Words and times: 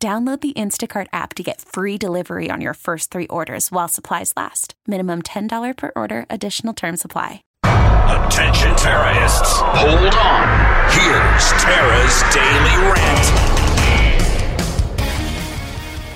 Download 0.00 0.40
the 0.40 0.52
Instacart 0.52 1.08
app 1.12 1.34
to 1.34 1.42
get 1.42 1.60
free 1.60 1.98
delivery 1.98 2.52
on 2.52 2.60
your 2.60 2.74
first 2.74 3.10
three 3.10 3.26
orders 3.26 3.72
while 3.72 3.88
supplies 3.88 4.32
last. 4.36 4.74
Minimum 4.86 5.22
$10 5.22 5.76
per 5.76 5.90
order, 5.96 6.24
additional 6.30 6.72
term 6.72 6.96
supply. 6.96 7.42
Attention 7.64 8.76
terrorists. 8.76 9.58
Hold 9.58 10.14
on. 10.14 10.46
Here's 10.92 11.50
Tara's 11.60 12.22
Daily 12.32 12.76
Rant. 12.92 13.28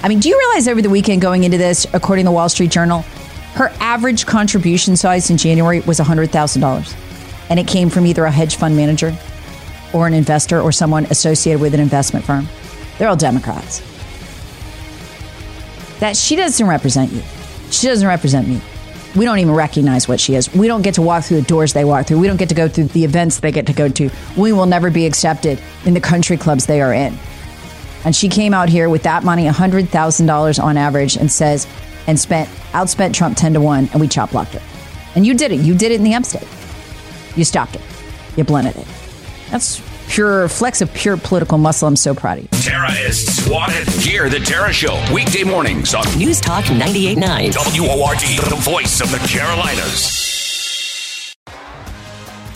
I 0.04 0.08
mean, 0.08 0.20
do 0.20 0.28
you 0.28 0.38
realize 0.38 0.68
over 0.68 0.80
the 0.80 0.90
weekend 0.90 1.20
going 1.20 1.42
into 1.42 1.58
this, 1.58 1.84
according 1.92 2.24
to 2.24 2.28
the 2.28 2.34
Wall 2.34 2.48
Street 2.48 2.70
Journal, 2.70 3.02
her 3.54 3.72
average 3.80 4.26
contribution 4.26 4.94
size 4.94 5.28
in 5.28 5.36
January 5.36 5.80
was 5.80 5.98
$100,000. 5.98 6.96
And 7.50 7.58
it 7.58 7.66
came 7.66 7.90
from 7.90 8.06
either 8.06 8.26
a 8.26 8.30
hedge 8.30 8.54
fund 8.54 8.76
manager 8.76 9.12
or 9.92 10.06
an 10.06 10.14
investor 10.14 10.60
or 10.60 10.70
someone 10.70 11.04
associated 11.06 11.60
with 11.60 11.74
an 11.74 11.80
investment 11.80 12.24
firm. 12.24 12.46
They're 12.98 13.08
all 13.08 13.16
Democrats. 13.16 13.80
That 16.00 16.16
she 16.16 16.36
doesn't 16.36 16.66
represent 16.66 17.12
you. 17.12 17.22
She 17.70 17.86
doesn't 17.86 18.06
represent 18.06 18.48
me. 18.48 18.60
We 19.14 19.24
don't 19.24 19.38
even 19.38 19.54
recognize 19.54 20.08
what 20.08 20.20
she 20.20 20.34
is. 20.34 20.52
We 20.54 20.66
don't 20.66 20.82
get 20.82 20.94
to 20.94 21.02
walk 21.02 21.24
through 21.24 21.42
the 21.42 21.46
doors 21.46 21.74
they 21.74 21.84
walk 21.84 22.06
through. 22.06 22.18
We 22.18 22.26
don't 22.26 22.38
get 22.38 22.48
to 22.48 22.54
go 22.54 22.66
through 22.68 22.84
the 22.84 23.04
events 23.04 23.40
they 23.40 23.52
get 23.52 23.66
to 23.66 23.72
go 23.72 23.88
to. 23.88 24.10
We 24.36 24.52
will 24.52 24.66
never 24.66 24.90
be 24.90 25.06
accepted 25.06 25.60
in 25.84 25.94
the 25.94 26.00
country 26.00 26.36
clubs 26.36 26.66
they 26.66 26.80
are 26.80 26.94
in. 26.94 27.16
And 28.04 28.16
she 28.16 28.28
came 28.28 28.54
out 28.54 28.68
here 28.68 28.88
with 28.88 29.02
that 29.04 29.22
money, 29.22 29.46
$100,000 29.46 30.62
on 30.62 30.76
average, 30.76 31.16
and 31.16 31.30
says, 31.30 31.66
and 32.06 32.18
spent, 32.18 32.48
outspent 32.72 33.14
Trump 33.14 33.36
10 33.36 33.54
to 33.54 33.60
1, 33.60 33.90
and 33.92 34.00
we 34.00 34.08
chop 34.08 34.30
blocked 34.30 34.54
her. 34.54 34.62
And 35.14 35.26
you 35.26 35.34
did 35.34 35.52
it. 35.52 35.60
You 35.60 35.76
did 35.76 35.92
it 35.92 35.96
in 35.96 36.04
the 36.04 36.14
upstate. 36.14 36.48
You 37.36 37.44
stopped 37.44 37.76
it. 37.76 37.82
You 38.36 38.44
blended 38.44 38.76
it. 38.76 38.86
That's 39.50 39.80
pure 40.12 40.46
flex 40.46 40.82
of 40.82 40.92
pure 40.92 41.16
political 41.16 41.56
muscle. 41.56 41.88
I'm 41.88 41.96
so 41.96 42.14
proud 42.14 42.38
of 42.38 42.44
you. 42.44 42.50
Tara 42.60 42.92
is 42.92 43.44
swatted. 43.44 43.88
Hear 43.88 44.28
the 44.28 44.40
Tara 44.40 44.72
Show 44.72 45.02
weekday 45.12 45.42
mornings 45.42 45.94
on 45.94 46.04
News 46.18 46.40
Talk 46.40 46.64
98.9. 46.64 47.54
WORD, 47.80 48.50
the 48.50 48.56
voice 48.56 49.00
of 49.00 49.10
the 49.10 49.18
Carolinas. 49.26 50.31